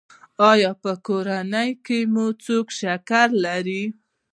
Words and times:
ایا 0.51 0.71
په 0.81 0.91
کورنۍ 1.07 1.69
کې 1.85 1.99
مو 2.13 2.25
څوک 2.43 2.67
شکر 2.79 3.27
لري؟ 3.45 3.83